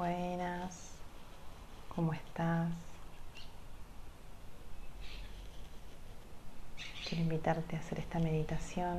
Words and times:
Buenas, 0.00 0.92
¿cómo 1.94 2.14
estás? 2.14 2.70
Quiero 7.06 7.24
invitarte 7.24 7.76
a 7.76 7.80
hacer 7.80 7.98
esta 7.98 8.18
meditación 8.18 8.96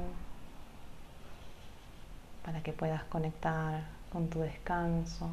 para 2.46 2.62
que 2.62 2.72
puedas 2.72 3.04
conectar 3.06 3.84
con 4.12 4.30
tu 4.30 4.42
descanso 4.42 5.32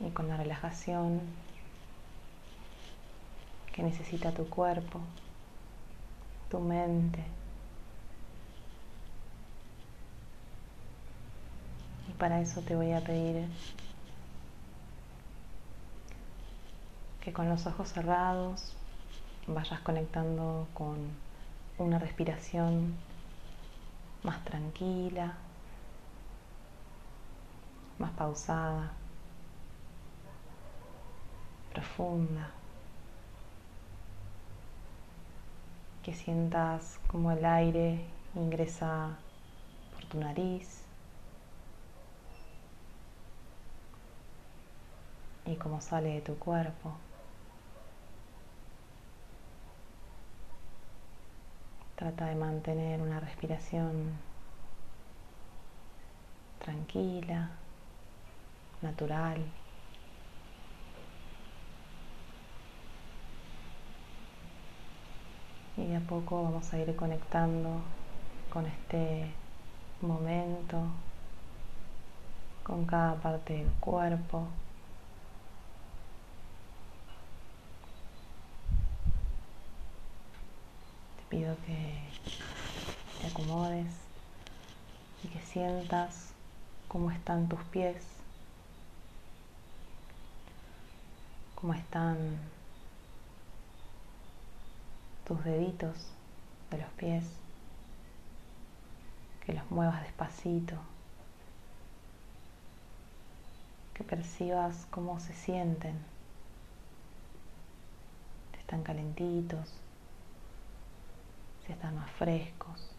y 0.00 0.10
con 0.10 0.26
la 0.26 0.36
relajación 0.36 1.20
que 3.72 3.84
necesita 3.84 4.32
tu 4.32 4.48
cuerpo, 4.48 4.98
tu 6.50 6.58
mente. 6.58 7.22
Para 12.20 12.42
eso 12.42 12.60
te 12.60 12.76
voy 12.76 12.92
a 12.92 13.00
pedir 13.00 13.48
que 17.22 17.32
con 17.32 17.48
los 17.48 17.66
ojos 17.66 17.88
cerrados 17.88 18.76
vayas 19.46 19.80
conectando 19.80 20.68
con 20.74 20.98
una 21.78 21.98
respiración 21.98 22.94
más 24.22 24.44
tranquila, 24.44 25.32
más 27.98 28.10
pausada, 28.12 28.92
profunda. 31.72 32.50
Que 36.02 36.12
sientas 36.12 36.98
como 37.08 37.32
el 37.32 37.44
aire 37.46 38.04
ingresa 38.34 39.16
por 39.94 40.04
tu 40.04 40.18
nariz 40.18 40.79
y 45.50 45.56
cómo 45.56 45.80
sale 45.80 46.10
de 46.10 46.20
tu 46.20 46.38
cuerpo. 46.38 46.92
Trata 51.96 52.26
de 52.26 52.34
mantener 52.34 53.00
una 53.00 53.20
respiración 53.20 54.12
tranquila, 56.60 57.50
natural. 58.80 59.44
Y 65.76 65.86
de 65.86 65.96
a 65.96 66.00
poco 66.00 66.44
vamos 66.44 66.72
a 66.72 66.78
ir 66.78 66.94
conectando 66.94 67.80
con 68.52 68.66
este 68.66 69.32
momento, 70.00 70.82
con 72.62 72.86
cada 72.86 73.14
parte 73.16 73.54
del 73.54 73.68
cuerpo. 73.80 74.48
Pido 81.30 81.56
que 81.64 81.94
te 83.20 83.26
acomodes 83.28 83.86
y 85.22 85.28
que 85.28 85.40
sientas 85.40 86.32
cómo 86.88 87.12
están 87.12 87.48
tus 87.48 87.62
pies, 87.64 88.02
cómo 91.54 91.72
están 91.72 92.36
tus 95.24 95.42
deditos 95.44 95.94
de 96.72 96.78
los 96.78 96.90
pies, 96.94 97.24
que 99.46 99.52
los 99.52 99.70
muevas 99.70 100.02
despacito, 100.02 100.74
que 103.94 104.02
percibas 104.02 104.86
cómo 104.90 105.20
se 105.20 105.32
sienten, 105.32 105.96
están 108.58 108.82
calentitos, 108.82 109.68
están 111.72 111.96
más 111.96 112.10
frescos. 112.12 112.90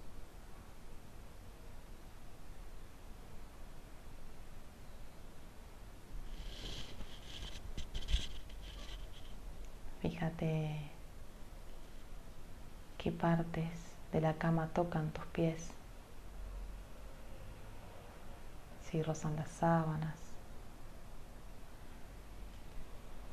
Fíjate 10.02 10.92
qué 12.98 13.12
partes 13.12 13.70
de 14.12 14.22
la 14.22 14.34
cama 14.34 14.68
tocan 14.74 15.12
tus 15.12 15.26
pies, 15.28 15.72
si 18.90 19.02
rozan 19.04 19.36
las 19.36 19.50
sábanas. 19.50 20.18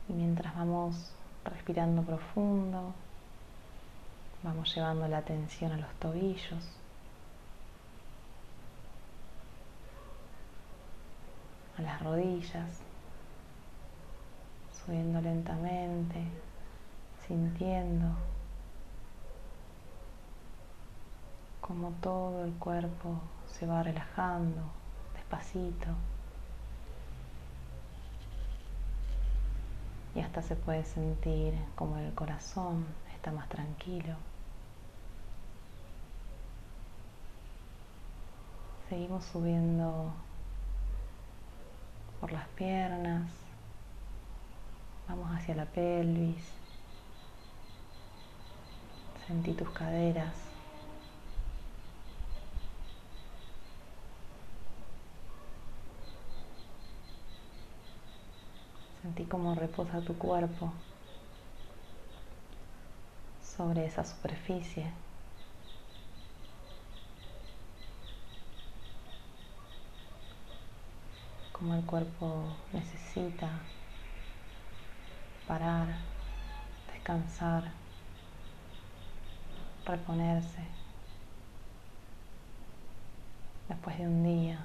Y 0.09 0.13
mientras 0.13 0.55
vamos 0.55 1.13
respirando 1.45 2.03
profundo, 2.03 2.95
Vamos 4.43 4.75
llevando 4.75 5.09
la 5.09 5.19
atención 5.19 5.73
a 5.73 5.77
los 5.77 5.93
tobillos. 5.95 6.65
A 11.77 11.83
las 11.83 12.03
rodillas. 12.03 12.81
Subiendo 14.73 15.21
lentamente, 15.21 16.23
sintiendo 17.27 18.07
como 21.61 21.91
todo 22.01 22.45
el 22.45 22.55
cuerpo 22.55 23.21
se 23.47 23.67
va 23.67 23.83
relajando 23.83 24.63
despacito. 25.15 25.89
Y 30.15 30.21
hasta 30.21 30.41
se 30.41 30.57
puede 30.57 30.85
sentir 30.85 31.55
como 31.77 31.99
el 31.99 32.15
corazón 32.15 32.87
más 33.33 33.49
tranquilo. 33.49 34.15
Seguimos 38.89 39.25
subiendo 39.25 40.13
por 42.21 42.33
las 42.33 42.49
piernas, 42.49 43.31
vamos 45.09 45.31
hacia 45.31 45.55
la 45.55 45.67
pelvis, 45.67 46.43
sentí 49.27 49.53
tus 49.53 49.69
caderas. 49.71 50.35
Sentí 59.03 59.25
cómo 59.25 59.55
reposa 59.55 60.01
tu 60.01 60.17
cuerpo 60.19 60.73
sobre 63.59 63.85
esa 63.85 64.05
superficie. 64.05 64.87
Como 71.51 71.75
el 71.75 71.85
cuerpo 71.85 72.45
necesita 72.73 73.51
parar, 75.49 75.89
descansar, 76.93 77.65
reponerse 79.85 80.63
después 83.69 83.99
de 83.99 84.07
un 84.07 84.23
día. 84.23 84.65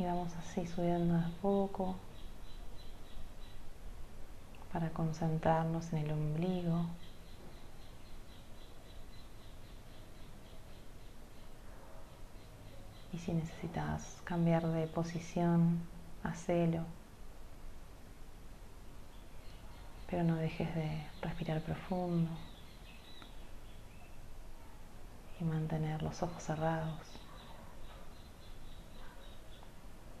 Y 0.00 0.04
vamos 0.04 0.32
así 0.34 0.66
subiendo 0.66 1.14
a 1.14 1.30
poco 1.40 1.94
para 4.72 4.88
concentrarnos 4.90 5.92
en 5.92 5.98
el 5.98 6.12
ombligo. 6.12 6.86
Y 13.12 13.18
si 13.18 13.32
necesitas 13.32 14.22
cambiar 14.24 14.66
de 14.66 14.86
posición, 14.86 15.80
hacelo. 16.24 16.84
Pero 20.08 20.24
no 20.24 20.36
dejes 20.36 20.74
de 20.74 21.06
respirar 21.20 21.60
profundo 21.60 22.30
y 25.38 25.44
mantener 25.44 26.02
los 26.02 26.22
ojos 26.22 26.42
cerrados. 26.42 26.98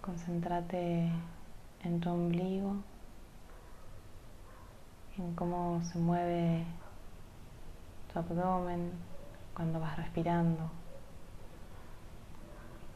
Concéntrate 0.02 1.10
en 1.84 2.00
tu 2.00 2.10
ombligo 2.10 2.82
en 5.18 5.34
cómo 5.34 5.82
se 5.82 5.98
mueve 5.98 6.64
tu 8.12 8.18
abdomen 8.18 8.92
cuando 9.54 9.78
vas 9.78 9.96
respirando, 9.96 10.70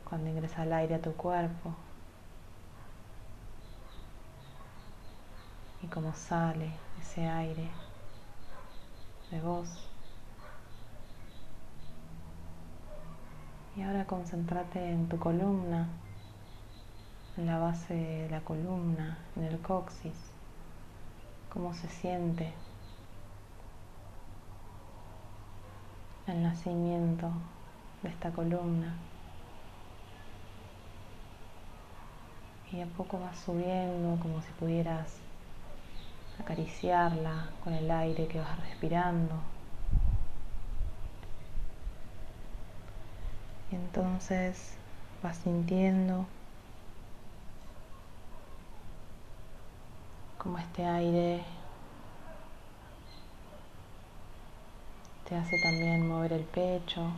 cuando 0.09 0.31
ingresa 0.31 0.63
el 0.63 0.73
aire 0.73 0.95
a 0.95 1.03
tu 1.03 1.13
cuerpo 1.13 1.75
y 5.83 5.87
cómo 5.89 6.15
sale 6.15 6.71
ese 7.01 7.27
aire 7.27 7.69
de 9.31 9.41
vos. 9.41 9.69
Y 13.77 13.83
ahora 13.83 14.07
concéntrate 14.07 14.91
en 14.91 15.07
tu 15.07 15.19
columna, 15.19 15.89
en 17.37 17.45
la 17.45 17.59
base 17.59 17.93
de 17.93 18.31
la 18.31 18.41
columna, 18.41 19.19
en 19.37 19.45
el 19.45 19.61
coxis, 19.61 20.36
cómo 21.57 21.73
se 21.73 21.89
siente 21.89 22.53
el 26.27 26.43
nacimiento 26.43 27.31
de 28.03 28.11
esta 28.11 28.31
columna. 28.31 28.95
Y 32.71 32.83
a 32.83 32.87
poco 32.87 33.19
vas 33.19 33.39
subiendo 33.39 34.23
como 34.23 34.43
si 34.43 34.53
pudieras 34.53 35.17
acariciarla 36.39 37.49
con 37.65 37.73
el 37.73 37.91
aire 37.91 38.27
que 38.27 38.39
vas 38.39 38.61
respirando. 38.61 39.37
Y 43.73 43.77
entonces 43.77 44.77
vas 45.23 45.39
sintiendo 45.39 46.27
como 50.47 50.59
este 50.59 50.87
aire 50.87 51.43
te 55.29 55.35
hace 55.35 55.61
también 55.61 56.07
mover 56.07 56.35
el 56.35 56.45
pecho. 56.45 57.11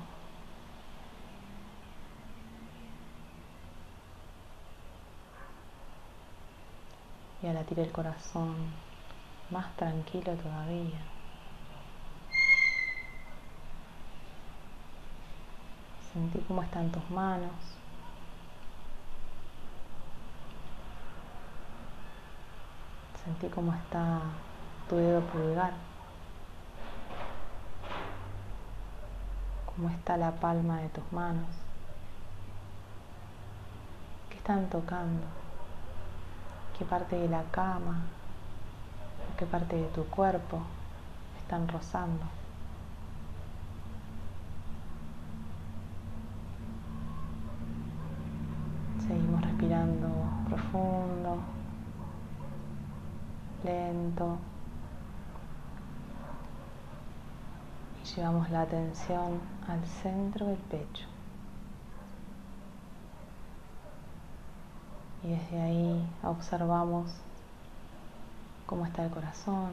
Y 7.42 7.46
a 7.48 7.52
latir 7.52 7.80
el 7.80 7.92
corazón 7.92 8.56
más 9.50 9.76
tranquilo 9.76 10.32
todavía. 10.32 10.98
Sentí 16.14 16.38
cómo 16.48 16.62
están 16.62 16.90
tus 16.90 17.10
manos. 17.10 17.52
Sentí 23.28 23.48
cómo 23.48 23.74
está 23.74 24.22
tu 24.88 24.96
dedo 24.96 25.20
pulgar. 25.20 25.74
Cómo 29.66 29.90
está 29.90 30.16
la 30.16 30.30
palma 30.30 30.78
de 30.78 30.88
tus 30.88 31.12
manos. 31.12 31.50
¿Qué 34.30 34.38
están 34.38 34.70
tocando? 34.70 35.26
¿Qué 36.78 36.86
parte 36.86 37.16
de 37.16 37.28
la 37.28 37.42
cama? 37.50 38.00
¿Qué 39.36 39.44
parte 39.44 39.76
de 39.76 39.88
tu 39.88 40.06
cuerpo 40.06 40.62
están 41.42 41.68
rozando? 41.68 42.24
Seguimos 49.06 49.42
respirando 49.42 50.08
profundo, 50.48 51.42
Y 58.00 58.04
llevamos 58.14 58.48
la 58.50 58.62
atención 58.62 59.40
al 59.66 59.84
centro 59.84 60.46
del 60.46 60.56
pecho. 60.56 61.04
Y 65.24 65.30
desde 65.30 65.60
ahí 65.60 66.08
observamos 66.22 67.12
cómo 68.66 68.86
está 68.86 69.04
el 69.04 69.10
corazón, 69.10 69.72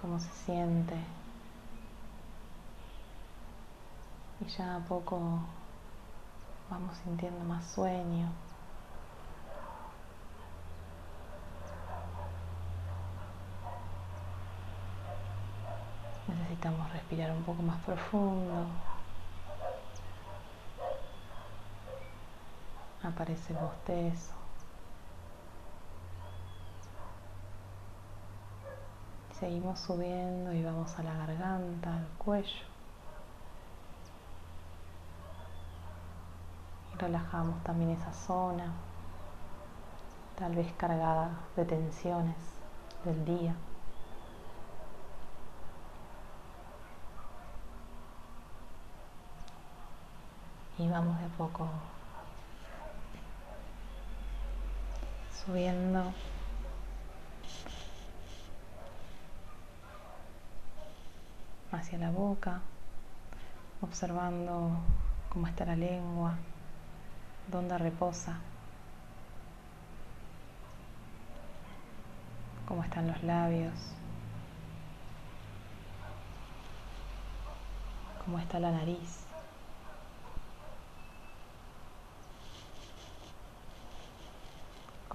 cómo 0.00 0.18
se 0.18 0.30
siente. 0.30 0.96
Y 4.40 4.46
ya 4.46 4.76
a 4.76 4.80
poco 4.80 5.20
vamos 6.70 6.96
sintiendo 7.04 7.44
más 7.44 7.66
sueño. 7.66 8.30
Necesitamos 16.38 16.92
respirar 16.92 17.30
un 17.30 17.42
poco 17.42 17.62
más 17.62 17.78
profundo. 17.84 18.66
Aparece 23.02 23.52
el 23.52 23.58
bostezo. 23.58 24.34
Seguimos 29.38 29.78
subiendo 29.80 30.52
y 30.52 30.62
vamos 30.62 30.98
a 30.98 31.02
la 31.02 31.14
garganta, 31.14 31.96
al 31.96 32.08
cuello. 32.18 32.76
relajamos 36.98 37.62
también 37.62 37.90
esa 37.90 38.12
zona, 38.12 38.72
tal 40.38 40.54
vez 40.54 40.72
cargada 40.76 41.30
de 41.56 41.64
tensiones 41.64 42.36
del 43.04 43.24
día. 43.24 43.54
Y 50.78 50.88
vamos 50.88 51.18
de 51.20 51.28
poco 51.38 51.68
subiendo 55.46 56.12
hacia 61.72 61.98
la 61.98 62.10
boca, 62.10 62.60
observando 63.80 64.70
cómo 65.32 65.46
está 65.46 65.64
la 65.64 65.76
lengua, 65.76 66.34
dónde 67.50 67.78
reposa, 67.78 68.38
cómo 72.66 72.82
están 72.82 73.06
los 73.06 73.22
labios, 73.22 73.74
cómo 78.24 78.38
está 78.38 78.58
la 78.58 78.72
nariz. 78.72 79.25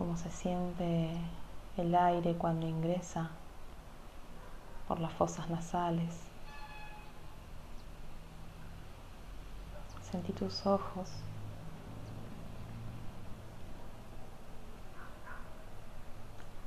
Cómo 0.02 0.18
se 0.18 0.32
siente 0.32 1.12
el 1.78 1.94
aire 1.94 2.34
cuando 2.34 2.68
ingresa 2.68 3.30
por 4.88 5.00
las 5.00 5.14
fosas 5.14 5.48
nasales. 5.48 6.22
Sentí 10.10 10.34
tus 10.34 10.66
ojos 10.66 11.08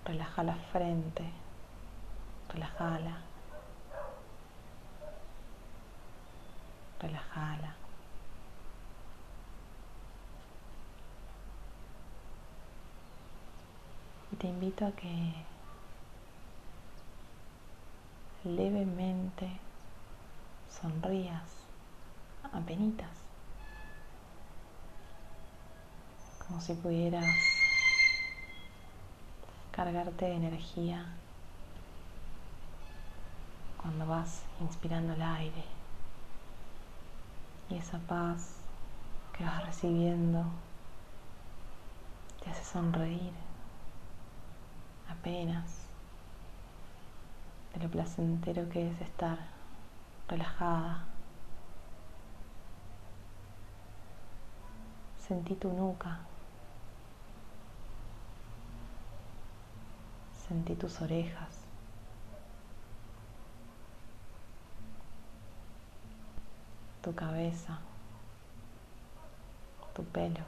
Relaja 0.05 0.45
la 0.45 0.55
frente, 0.55 1.25
relajala, 2.50 3.19
relajala. 7.00 7.84
Te 14.45 14.51
invito 14.51 14.85
a 14.85 14.93
que 14.93 15.33
levemente 18.45 19.49
sonrías, 20.69 21.51
apenitas, 22.53 23.09
como 26.47 26.61
si 26.61 26.75
pudieras 26.75 27.63
cargarte 29.73 30.27
de 30.27 30.35
energía 30.35 31.07
cuando 33.81 34.05
vas 34.05 34.43
inspirando 34.61 35.15
el 35.15 35.23
aire 35.23 35.65
y 37.71 37.77
esa 37.77 37.99
paz 38.01 38.57
que 39.33 39.43
vas 39.43 39.65
recibiendo 39.65 40.45
te 42.43 42.51
hace 42.51 42.63
sonreír 42.63 43.33
apenas 45.08 45.87
de 47.75 47.82
lo 47.82 47.90
placentero 47.90 48.68
que 48.68 48.90
es 48.90 49.00
estar 49.00 49.38
relajada. 50.28 51.04
Sentí 55.18 55.54
tu 55.54 55.73
nuca 55.73 56.20
Sentí 60.49 60.75
tus 60.75 61.00
orejas. 61.00 61.56
Tu 67.02 67.14
cabeza. 67.14 67.78
Tu 69.94 70.04
pelo. 70.04 70.44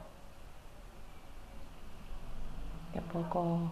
A 2.95 3.01
poco 3.13 3.71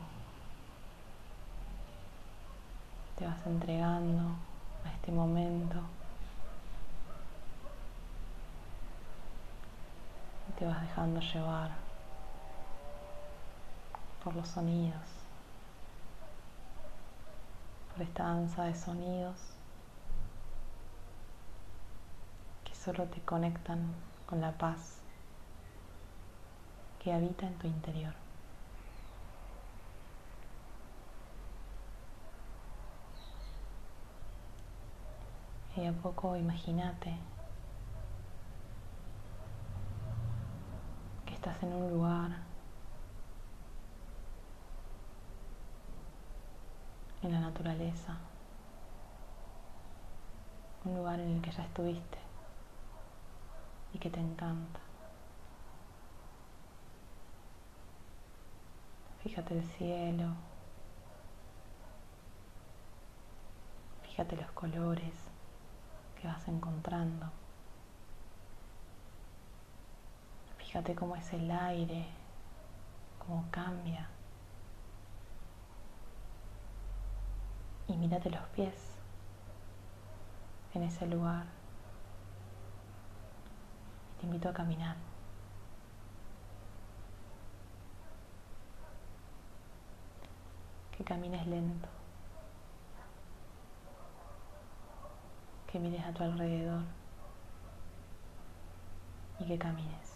te 3.18 3.26
vas 3.26 3.46
entregando 3.46 4.36
a 4.84 4.92
este 4.92 5.12
momento. 5.12 5.78
Y 10.50 10.60
te 10.60 10.66
vas 10.66 10.82
dejando 10.82 11.20
llevar 11.22 11.72
por 14.24 14.36
los 14.36 14.48
sonidos, 14.48 15.04
por 17.94 18.02
esta 18.02 18.24
danza 18.24 18.64
de 18.64 18.76
sonidos 18.76 19.38
que 22.64 22.76
solo 22.76 23.06
te 23.06 23.22
conectan 23.22 23.94
con 24.26 24.42
la 24.42 24.52
paz 24.52 24.98
que 27.00 27.14
habita 27.14 27.46
en 27.46 27.54
tu 27.60 27.68
interior. 27.68 28.25
Y 35.78 35.86
a 35.86 35.92
poco 35.92 36.38
imagínate 36.38 37.14
que 41.26 41.34
estás 41.34 41.62
en 41.64 41.74
un 41.74 41.92
lugar 41.92 42.32
en 47.24 47.32
la 47.34 47.42
naturaleza, 47.42 48.16
un 50.86 50.96
lugar 50.96 51.20
en 51.20 51.32
el 51.36 51.42
que 51.42 51.52
ya 51.52 51.64
estuviste 51.64 52.20
y 53.94 54.00
que 54.00 54.10
te 54.10 54.22
encanta. 54.22 54.80
Fíjate 59.24 59.58
el 59.58 59.64
cielo, 59.66 60.28
fíjate 64.04 64.38
los 64.38 64.52
colores 64.52 65.25
vas 66.26 66.48
encontrando. 66.48 67.32
Fíjate 70.58 70.96
cómo 70.96 71.16
es 71.16 71.32
el 71.34 71.50
aire, 71.52 72.06
cómo 73.20 73.46
cambia. 73.52 74.10
Y 77.88 77.96
mírate 77.98 78.30
los 78.30 78.42
pies 78.50 78.74
en 80.74 80.84
ese 80.84 81.06
lugar. 81.08 81.46
Te 84.20 84.26
invito 84.26 84.50
a 84.50 84.54
caminar. 84.54 84.98
Que 90.98 91.04
camines 91.04 91.46
lento. 91.48 91.95
Que 95.76 95.80
mires 95.82 96.06
a 96.06 96.14
tu 96.14 96.24
alrededor. 96.24 96.84
Y 99.42 99.44
que 99.44 99.58
camines 99.58 100.14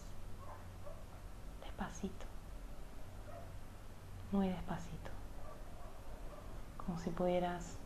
despacito. 1.62 2.24
Muy 4.32 4.48
despacito. 4.48 5.10
Como 6.78 6.98
si 6.98 7.10
pudieras 7.10 7.76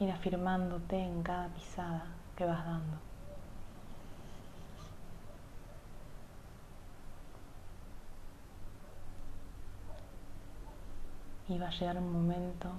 ir 0.00 0.10
afirmándote 0.10 0.96
en 0.98 1.22
cada 1.22 1.48
pisada 1.48 2.06
que 2.34 2.46
vas 2.46 2.64
dando. 2.64 2.96
Y 11.50 11.58
va 11.58 11.68
a 11.68 11.72
llegar 11.72 11.98
un 11.98 12.10
momento 12.10 12.70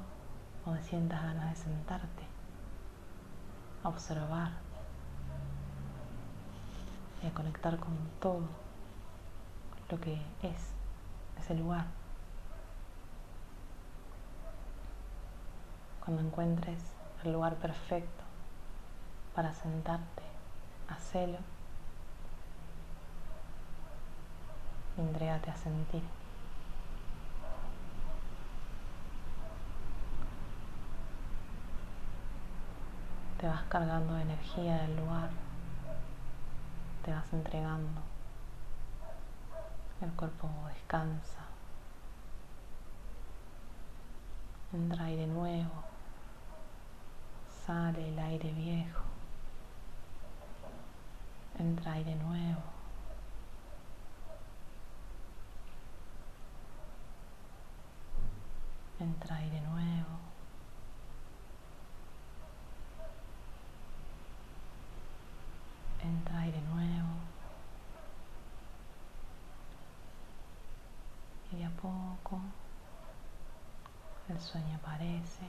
donde 0.66 0.82
sientas 0.82 1.22
ganas 1.22 1.52
de 1.52 1.56
sentarte, 1.56 2.24
a 3.84 3.90
observar 3.90 4.52
y 7.24 7.28
a 7.28 7.34
conectar 7.34 7.78
con 7.78 7.96
todo 8.20 8.42
lo 9.90 10.00
que 10.00 10.22
es 10.44 10.72
ese 11.40 11.56
lugar. 11.56 11.86
Cuando 16.04 16.24
encuentres 16.24 16.80
el 17.24 17.34
lugar 17.34 17.56
perfecto 17.56 18.24
para 19.36 19.54
sentarte, 19.54 20.24
hacelo 20.88 21.38
entrégate 24.98 25.50
a 25.50 25.56
sentir. 25.56 26.19
Te 33.40 33.48
vas 33.48 33.64
cargando 33.70 34.16
de 34.16 34.24
energía 34.24 34.82
del 34.82 34.98
lugar, 34.98 35.30
te 37.06 37.12
vas 37.14 37.32
entregando, 37.32 38.02
el 40.02 40.12
cuerpo 40.12 40.50
descansa, 40.68 41.46
entra 44.74 45.06
aire 45.06 45.26
nuevo, 45.26 45.84
sale 47.66 48.10
el 48.10 48.20
aire 48.20 48.52
viejo, 48.52 49.04
entra 51.58 51.94
aire 51.94 52.16
nuevo. 52.16 52.62
Entra 59.00 59.38
aire 59.38 59.62
nuevo. 59.62 60.20
entra 66.04 66.40
aire 66.42 66.62
nuevo 66.74 67.08
y 71.52 71.58
de 71.58 71.66
a 71.66 71.69
poco 71.82 72.40
el 74.30 74.40
sueño 74.40 74.76
aparece, 74.76 75.48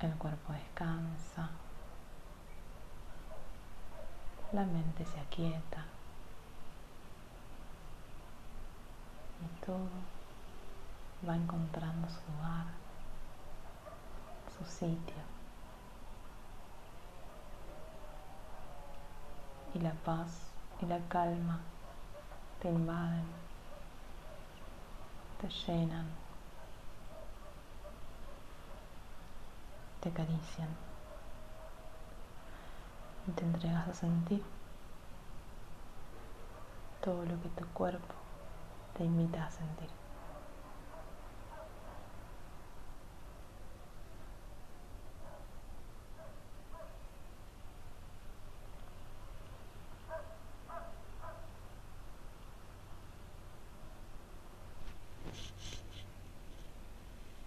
el 0.00 0.12
cuerpo 0.14 0.52
descansa, 0.52 1.50
la 4.52 4.64
mente 4.64 5.04
se 5.04 5.18
aquieta 5.20 5.84
y 9.40 9.64
todo 9.64 9.88
va 11.26 11.36
encontrando 11.36 12.08
su 12.08 12.20
lugar, 12.32 12.66
su 14.58 14.64
sitio. 14.64 15.28
y 19.74 19.80
la 19.80 19.92
paz 19.92 20.47
y 20.80 20.86
la 20.86 21.00
calma 21.08 21.60
te 22.60 22.68
invaden, 22.68 23.24
te 25.40 25.48
llenan, 25.48 26.06
te 30.00 30.08
acarician 30.08 30.68
y 33.26 33.30
te 33.32 33.44
entregas 33.44 33.88
a 33.88 33.94
sentir 33.94 34.42
todo 37.00 37.24
lo 37.24 37.40
que 37.42 37.48
tu 37.50 37.66
cuerpo 37.68 38.14
te 38.96 39.04
invita 39.04 39.46
a 39.46 39.50
sentir. 39.50 40.07